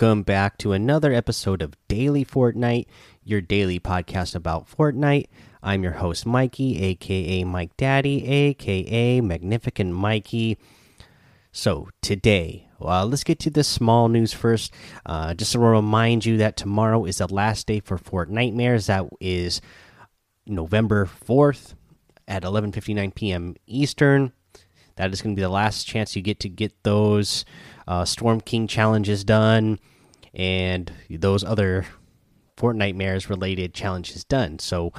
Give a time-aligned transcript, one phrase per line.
[0.00, 2.86] Welcome back to another episode of Daily Fortnite,
[3.22, 5.26] your daily podcast about Fortnite.
[5.62, 10.56] I'm your host, Mikey, aka Mike Daddy, aka Magnificent Mikey.
[11.52, 14.72] So, today, uh, let's get to the small news first.
[15.04, 18.86] Uh, just to remind you that tomorrow is the last day for Fortnitemares.
[18.86, 19.60] That is
[20.46, 21.74] November 4th
[22.26, 23.54] at 11:59 p.m.
[23.66, 24.32] Eastern.
[24.96, 27.44] That is going to be the last chance you get to get those
[27.86, 29.78] uh, Storm King challenges done
[30.34, 31.86] and those other
[32.56, 34.58] Fortnitemares related challenges done.
[34.58, 34.92] So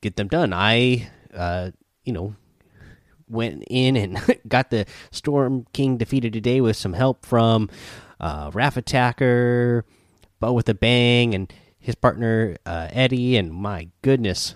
[0.00, 0.52] get them done.
[0.52, 1.72] I, uh,
[2.04, 2.34] you know,
[3.28, 7.68] went in and got the Storm King defeated today with some help from
[8.20, 9.84] uh, Raph Attacker,
[10.38, 13.36] Bo with a Bang, and his partner uh, Eddie.
[13.36, 14.54] And my goodness,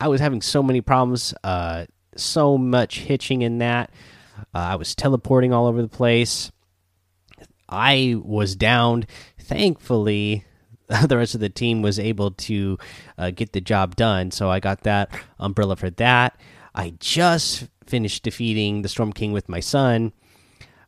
[0.00, 3.90] I was having so many problems, uh, so much hitching in that.
[4.54, 6.52] Uh, I was teleporting all over the place.
[7.68, 9.06] I was downed.
[9.46, 10.44] Thankfully,
[11.06, 12.78] the rest of the team was able to
[13.16, 14.32] uh, get the job done.
[14.32, 16.38] So I got that umbrella for that.
[16.74, 20.12] I just finished defeating the Storm King with my son.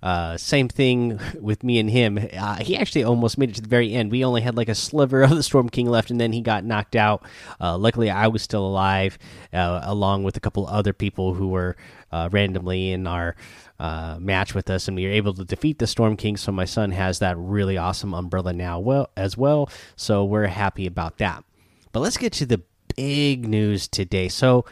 [0.01, 2.19] Uh, same thing with me and him.
[2.37, 4.13] Uh, he actually almost made it to the very end.
[4.13, 6.65] We only had like a sliver of the Storm King left, and then he got
[6.65, 7.25] knocked out.
[7.61, 9.19] Uh, luckily, I was still alive,
[9.53, 11.77] uh, along with a couple other people who were
[12.13, 13.35] uh, randomly in our
[13.81, 16.37] uh, match with us, and we were able to defeat the Storm King.
[16.37, 19.69] So my son has that really awesome umbrella now, well as well.
[19.97, 21.45] So we're happy about that.
[21.91, 22.63] But let's get to the
[22.95, 24.29] big news today.
[24.29, 24.65] So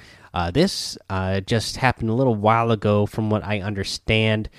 [0.53, 0.97] this
[1.47, 4.51] just happened a little while ago, from what I understand.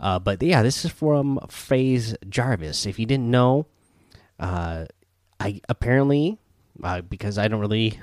[0.00, 2.86] Uh, but yeah, this is from FaZe Jarvis.
[2.86, 3.66] If you didn't know,
[4.38, 4.86] uh,
[5.38, 6.38] I apparently
[6.82, 8.00] uh, because I don't really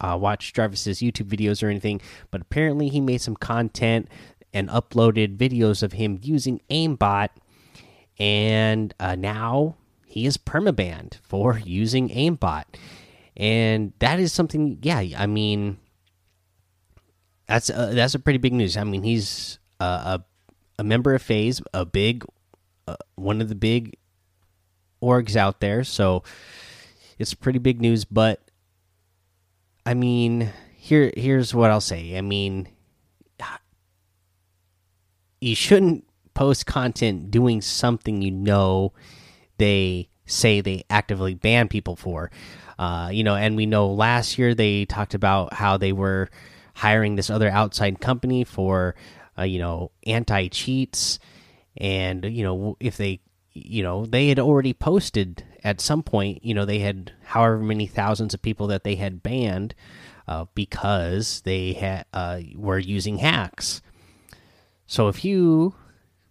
[0.00, 2.00] uh, watch Jarvis's YouTube videos or anything,
[2.30, 4.08] but apparently he made some content
[4.54, 7.28] and uploaded videos of him using aimbot,
[8.18, 12.64] and uh, now he is permabanned for using aimbot,
[13.36, 14.78] and that is something.
[14.80, 15.76] Yeah, I mean,
[17.46, 18.78] that's uh, that's a pretty big news.
[18.78, 20.22] I mean, he's a
[20.78, 22.24] a member of FaZe, a big,
[22.86, 23.96] uh, one of the big
[25.02, 25.84] orgs out there.
[25.84, 26.22] So
[27.18, 28.04] it's pretty big news.
[28.04, 28.40] But
[29.84, 32.16] I mean, here here's what I'll say.
[32.16, 32.68] I mean,
[35.40, 38.92] you shouldn't post content doing something you know
[39.58, 42.30] they say they actively ban people for.
[42.78, 46.30] Uh, you know, and we know last year they talked about how they were
[46.74, 48.94] hiring this other outside company for
[49.42, 51.18] uh, you know, anti cheats,
[51.76, 53.20] and you know if they,
[53.52, 57.86] you know, they had already posted at some point, you know, they had however many
[57.86, 59.74] thousands of people that they had banned
[60.28, 63.82] uh, because they had uh, were using hacks.
[64.86, 65.74] So if you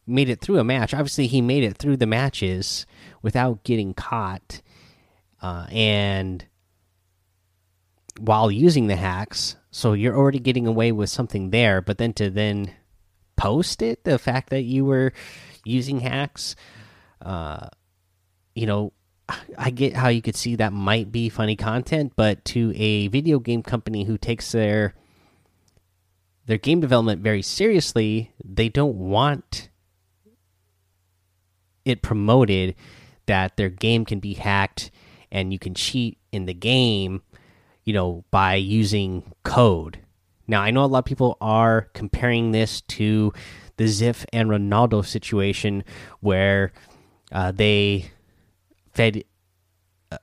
[0.07, 2.85] made it through a match, obviously he made it through the matches
[3.21, 4.61] without getting caught,
[5.41, 6.45] uh, and
[8.19, 12.29] while using the hacks so you're already getting away with something there but then to
[12.29, 12.71] then
[13.41, 15.13] post it the fact that you were
[15.65, 16.55] using hacks?
[17.21, 17.67] Uh
[18.55, 18.93] you know
[19.57, 23.39] i get how you could see that might be funny content but to a video
[23.39, 24.93] game company who takes their
[26.45, 29.69] their game development very seriously they don't want
[31.85, 32.75] it promoted
[33.25, 34.91] that their game can be hacked
[35.31, 37.21] and you can cheat in the game
[37.85, 39.99] you know by using code
[40.51, 43.31] now, I know a lot of people are comparing this to
[43.77, 45.85] the Ziff and Ronaldo situation
[46.19, 46.73] where
[47.31, 48.11] uh, they
[48.91, 49.23] fed
[50.11, 50.17] uh,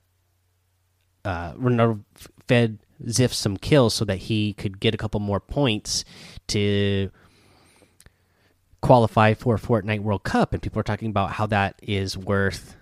[1.25, 2.03] uh, Ronaldo
[2.47, 6.05] fed Ziff some kills so that he could get a couple more points
[6.49, 7.09] to
[8.81, 12.75] qualify for Fortnite World Cup, and people are talking about how that is worth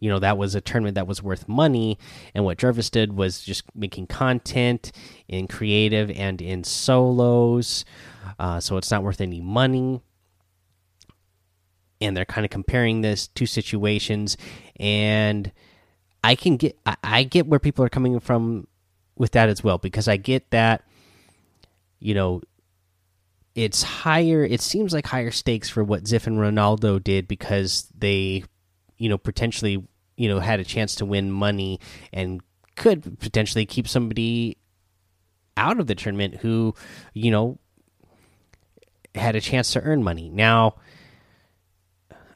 [0.00, 1.98] you know that was a tournament that was worth money.
[2.34, 4.92] And what jarvis did was just making content
[5.28, 7.84] in creative and in solos.
[8.38, 10.02] Uh, so it's not worth any money.
[12.00, 14.36] And they're kind of comparing this two situations.
[14.78, 15.52] And
[16.26, 18.66] i can get I, I get where people are coming from
[19.16, 20.84] with that as well because i get that
[22.00, 22.42] you know
[23.54, 28.44] it's higher it seems like higher stakes for what ziff and ronaldo did because they
[28.98, 29.84] you know potentially
[30.16, 31.80] you know had a chance to win money
[32.12, 32.40] and
[32.76, 34.56] could potentially keep somebody
[35.56, 36.74] out of the tournament who
[37.14, 37.58] you know
[39.14, 40.28] had a chance to earn money.
[40.28, 40.76] Now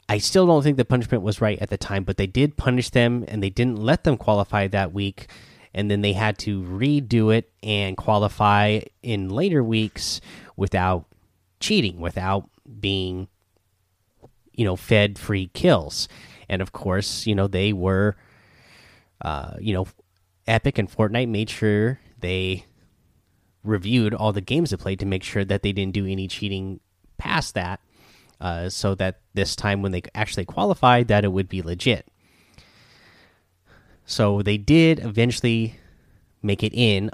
[0.09, 2.91] i still don't think the punishment was right at the time but they did punish
[2.91, 5.29] them and they didn't let them qualify that week.
[5.73, 10.21] And then they had to redo it and qualify in later weeks
[10.57, 11.07] without
[11.61, 12.49] cheating without
[12.81, 13.29] being
[14.55, 16.09] you know fed free kills
[16.51, 18.17] and of course, you know they were,
[19.23, 19.87] uh, you know,
[20.49, 22.67] Epic and Fortnite made sure they
[23.63, 26.81] reviewed all the games they played to make sure that they didn't do any cheating
[27.19, 27.79] past that,
[28.41, 32.09] uh, so that this time when they actually qualified, that it would be legit.
[34.05, 35.77] So they did eventually
[36.43, 37.13] make it in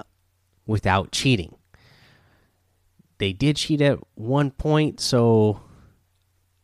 [0.65, 1.55] without cheating.
[3.19, 5.61] They did cheat at one point, so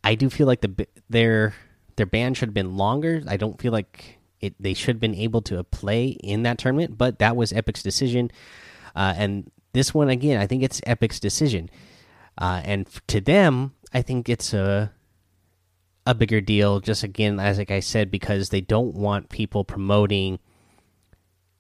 [0.04, 1.54] I do feel like the their
[1.96, 3.24] their ban should have been longer.
[3.28, 6.98] I don't feel like it they should have been able to play in that tournament,
[6.98, 8.32] but that was Epic's decision.
[8.96, 11.70] Uh, and this one again, I think it's Epic's decision.
[12.38, 14.92] Uh, and to them, I think it's a
[16.06, 16.80] a bigger deal.
[16.80, 20.40] Just again, as like I said, because they don't want people promoting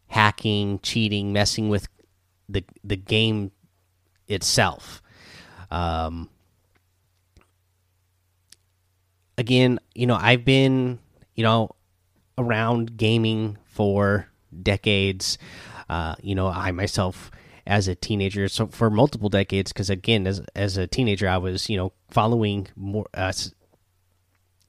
[0.07, 1.87] hacking, cheating, messing with
[2.49, 3.51] the the game
[4.27, 5.01] itself.
[5.71, 6.29] Um,
[9.37, 10.99] again, you know, I've been,
[11.35, 11.71] you know,
[12.37, 14.27] around gaming for
[14.61, 15.37] decades.
[15.89, 17.31] Uh, you know, I myself
[17.65, 21.69] as a teenager, so for multiple decades, because again, as as a teenager, I was,
[21.69, 23.33] you know, following more uh,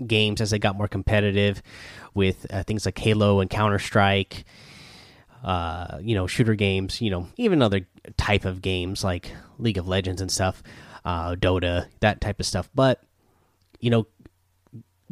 [0.07, 1.63] games as they got more competitive
[2.15, 4.45] with uh, things like Halo and Counter Strike.
[5.43, 7.87] Uh, you know, shooter games, you know, even other
[8.17, 10.63] type of games like League of Legends and stuff,
[11.05, 12.71] uh, Dota, that type of stuff.
[12.75, 13.03] But
[13.79, 14.07] you know,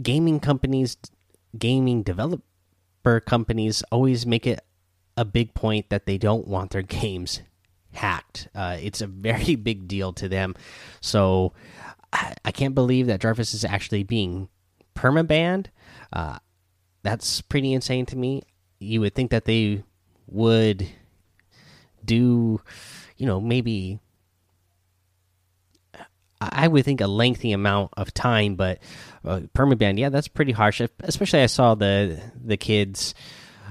[0.01, 0.97] gaming companies,
[1.59, 4.61] gaming developer companies always make it
[5.17, 7.43] a big point that they don't want their games
[7.93, 8.49] hacked.
[8.55, 10.55] Uh, it's a very big deal to them.
[11.01, 11.53] So
[12.13, 14.49] I, I, can't believe that Jarvis is actually being
[14.95, 15.67] permabanned.
[16.13, 16.39] Uh,
[17.03, 18.43] that's pretty insane to me.
[18.79, 19.85] You would think that they
[20.27, 20.89] would
[22.05, 22.61] do,
[23.17, 24.01] you know, maybe
[26.51, 28.79] I would think a lengthy amount of time, but
[29.25, 30.81] uh, permaban, yeah, that's pretty harsh.
[31.01, 33.15] Especially, I saw the the kids'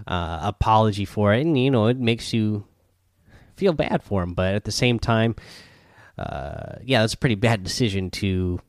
[0.08, 2.66] uh, apology for it, and you know, it makes you
[3.56, 4.34] feel bad for them.
[4.34, 5.36] But at the same time,
[6.18, 8.60] uh, yeah, that's a pretty bad decision to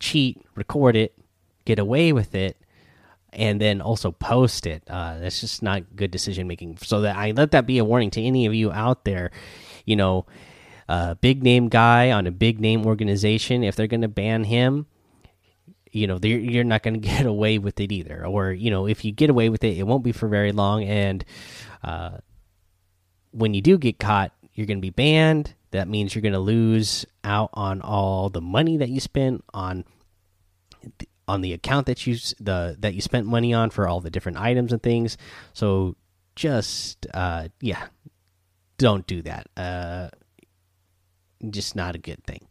[0.00, 1.16] cheat, record it,
[1.64, 2.56] get away with it,
[3.32, 4.82] and then also post it.
[4.88, 6.78] Uh, that's just not good decision making.
[6.78, 9.30] So that I let that be a warning to any of you out there.
[9.86, 10.26] You know
[10.92, 14.86] a big name guy on a big name organization, if they're going to ban him,
[15.90, 18.26] you know, you're not going to get away with it either.
[18.26, 20.84] Or, you know, if you get away with it, it won't be for very long.
[20.84, 21.24] And
[21.82, 22.18] uh,
[23.30, 25.54] when you do get caught, you're going to be banned.
[25.70, 29.84] That means you're going to lose out on all the money that you spent on
[31.28, 34.36] on the account that you the that you spent money on for all the different
[34.36, 35.16] items and things.
[35.54, 35.96] So
[36.36, 37.86] just uh, yeah,
[38.76, 39.46] don't do that.
[39.56, 40.10] Uh,
[41.50, 42.46] just not a good thing.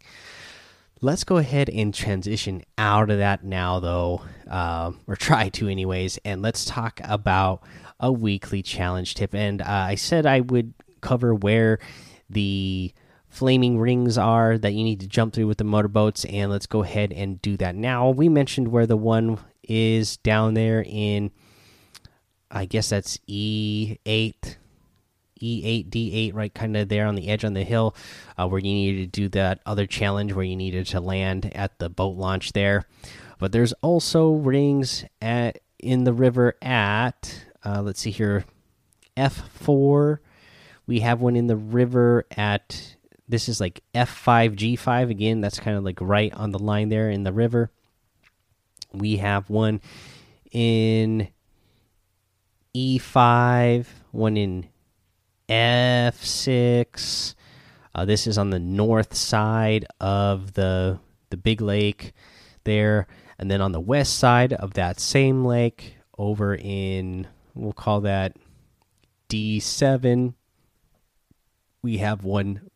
[1.03, 6.19] Let's go ahead and transition out of that now, though, uh, or try to, anyways,
[6.23, 7.63] and let's talk about
[7.99, 9.33] a weekly challenge tip.
[9.33, 11.79] And uh, I said I would cover where
[12.29, 12.93] the
[13.29, 16.83] flaming rings are that you need to jump through with the motorboats, and let's go
[16.83, 18.09] ahead and do that now.
[18.09, 21.31] We mentioned where the one is down there in,
[22.51, 24.57] I guess that's E8
[25.41, 27.95] E8, D8, right kind of there on the edge on the hill,
[28.37, 31.79] uh, where you needed to do that other challenge where you needed to land at
[31.79, 32.85] the boat launch there.
[33.39, 38.45] But there's also rings at in the river at uh, let's see here,
[39.17, 40.19] F4.
[40.87, 42.95] We have one in the river at
[43.27, 45.41] this is like F5 G5 again.
[45.41, 47.71] That's kind of like right on the line there in the river.
[48.93, 49.79] We have one
[50.51, 51.29] in
[52.75, 54.67] E5, one in
[55.51, 57.35] F6.
[57.93, 60.97] Uh, this is on the north side of the
[61.29, 62.13] the big lake
[62.63, 63.05] there,
[63.37, 68.37] and then on the west side of that same lake, over in we'll call that
[69.27, 70.35] D7.
[71.81, 72.69] We have one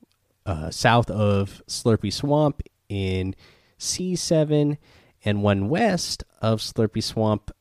[0.46, 3.36] uh, south of Slurpy Swamp in
[3.80, 4.78] C7,
[5.24, 7.52] and one west of Slurpy Swamp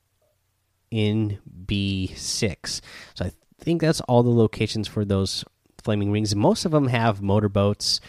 [0.91, 2.81] in B6.
[3.15, 3.31] So I
[3.65, 5.45] think that's all the locations for those
[5.83, 6.35] flaming rings.
[6.37, 8.01] Most of them have motorboats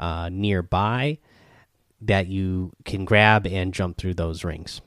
[0.00, 1.18] uh, nearby
[2.00, 4.80] that you can grab and jump through those rings.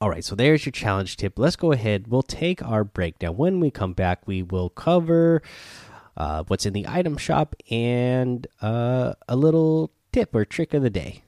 [0.00, 1.38] All right, so there's your challenge tip.
[1.38, 2.08] Let's go ahead.
[2.08, 3.22] We'll take our break.
[3.22, 5.42] Now, when we come back, we will cover
[6.16, 10.90] uh, what's in the item shop and uh, a little tip or trick of the
[10.90, 11.22] day.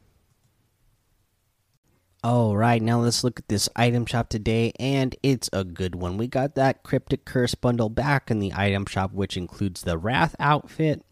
[2.24, 6.16] All right, now let's look at this item shop today, and it's a good one.
[6.16, 10.34] We got that Cryptic Curse bundle back in the item shop, which includes the Wrath
[10.40, 11.04] outfit,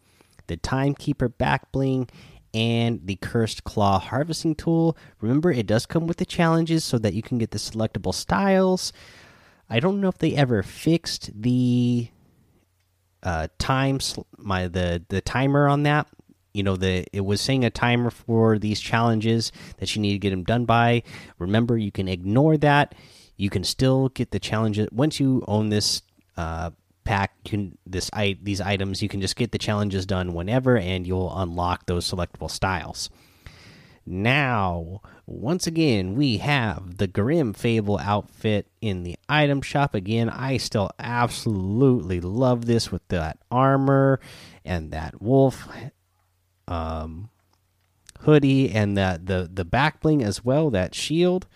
[0.47, 2.09] the Timekeeper back bling,
[2.51, 4.97] and the Cursed Claw harvesting tool.
[5.21, 8.91] Remember, it does come with the challenges so that you can get the selectable styles.
[9.69, 12.09] I don't know if they ever fixed the
[13.21, 16.07] uh, times my the the timer on that.
[16.53, 20.19] You know, the it was saying a timer for these challenges that you need to
[20.19, 21.03] get them done by.
[21.39, 22.95] Remember, you can ignore that.
[23.37, 26.03] You can still get the challenges once you own this
[26.37, 26.69] uh,
[27.03, 31.05] pack can this i these items you can just get the challenges done whenever and
[31.05, 33.09] you'll unlock those selectable styles
[34.05, 40.57] now once again we have the grim fable outfit in the item shop again i
[40.57, 44.19] still absolutely love this with that armor
[44.65, 45.67] and that wolf
[46.67, 47.29] um
[48.21, 51.47] hoodie and that the the back bling as well that shield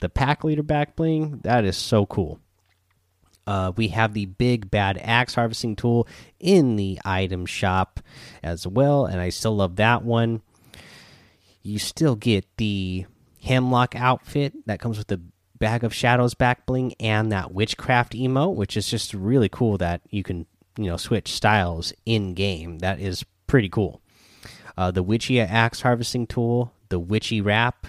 [0.00, 2.40] the pack leader back bling that is so cool
[3.50, 6.06] uh, we have the big bad axe harvesting tool
[6.38, 7.98] in the item shop
[8.44, 10.42] as well, and I still love that one.
[11.62, 13.06] You still get the
[13.42, 15.20] hemlock outfit that comes with the
[15.58, 20.00] bag of shadows back bling and that witchcraft emote, which is just really cool that
[20.10, 20.46] you can
[20.78, 22.78] you know switch styles in game.
[22.78, 24.00] That is pretty cool.
[24.80, 27.86] Uh, the witchy axe harvesting tool, the witchy wrap,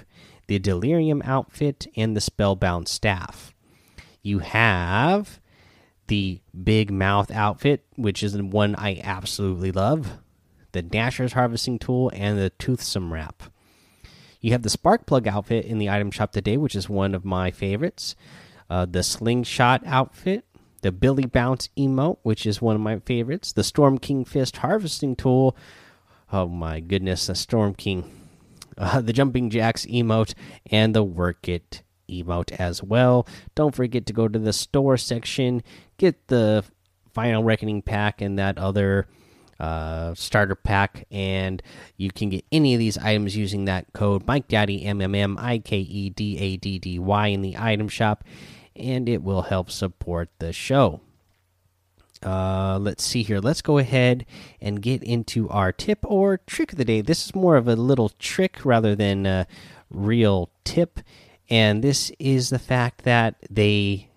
[0.48, 3.53] the delirium outfit, and the spellbound staff.
[4.21, 5.39] You have
[6.07, 10.17] the big mouth outfit, which is one I absolutely love,
[10.74, 13.43] the Dasher's harvesting tool, and the toothsome wrap.
[14.41, 17.24] You have the spark plug outfit in the item shop today, which is one of
[17.24, 18.17] my favorites.
[18.69, 20.43] Uh, the slingshot outfit,
[20.81, 23.53] the Billy Bounce emote, which is one of my favorites.
[23.53, 25.55] The Storm King Fist harvesting tool.
[26.33, 28.09] Oh my goodness, the Storm King.
[28.77, 30.33] Uh, the Jumping Jacks emote,
[30.67, 33.27] and the Work It emote as well.
[33.53, 35.61] Don't forget to go to the store section,
[35.97, 36.63] get the
[37.13, 39.07] Final Reckoning pack and that other
[39.59, 41.61] uh, starter pack, and
[41.97, 45.38] you can get any of these items using that code Mike Daddy M M M
[45.38, 48.23] I K E D A D D Y in the item shop,
[48.75, 51.01] and it will help support the show.
[52.24, 53.40] Uh, let's see here.
[53.40, 54.25] Let's go ahead
[54.60, 57.01] and get into our tip or trick of the day.
[57.01, 59.48] This is more of a little trick rather than a
[59.90, 61.00] real tip
[61.51, 64.08] and this is the fact that they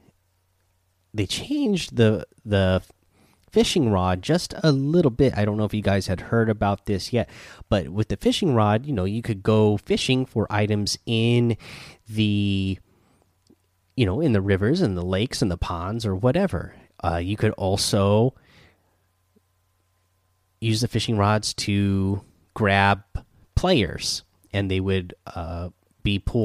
[1.13, 2.81] they changed the the
[3.51, 5.37] fishing rod just a little bit.
[5.37, 7.29] I don't know if you guys had heard about this yet,
[7.69, 11.57] but with the fishing rod, you know, you could go fishing for items in
[12.09, 12.79] the
[13.97, 16.75] you know, in the rivers and the lakes and the ponds or whatever.
[17.03, 18.35] Uh, you could also
[20.61, 22.23] use the fishing rods to
[22.55, 23.03] grab
[23.55, 25.71] players, and they would uh,
[26.03, 26.43] be pulled